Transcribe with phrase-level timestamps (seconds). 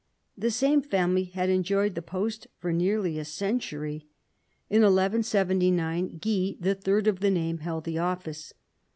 [0.35, 4.07] The same family had enjoyed the post for nearly a century.
[4.67, 8.51] In 1179 Guy, the third of the name, held the office.